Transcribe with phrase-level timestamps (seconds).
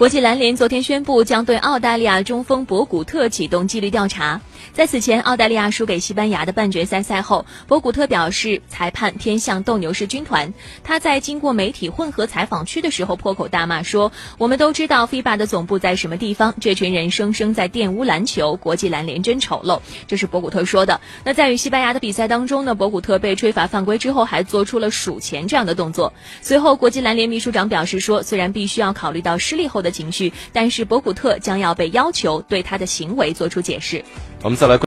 [0.00, 4.40] 国际篮联昨天宣布，将对澳大利亚中锋博古特启动纪律调查。
[4.72, 10.52] 在此前，澳大利亚输给西班牙的半决赛赛后，博古特表示，裁判偏向斗牛士军团。
[10.84, 21.00] 他在经过媒体混合采访区的时候，破口大骂说：“我们都知道 FIBA 的总部在什么地方，这群人生生在玷污篮球，国际篮联真丑陋。”这是博古特说的。
[21.24, 26.12] 那在与西班牙的比赛当中呢，博古特被吹罚犯规之后，还做出了数钱这样的动作。
[26.40, 34.04] 随后，国际篮联秘书长表示说，虽然必须要考虑到失利后的情绪，但是博古特将要被要求对他的行为做出解释。
[34.50, 34.76] 我们再来。